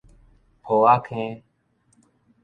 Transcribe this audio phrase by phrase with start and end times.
[0.63, 1.43] 抱仔坑